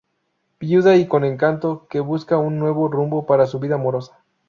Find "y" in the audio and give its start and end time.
0.95-1.07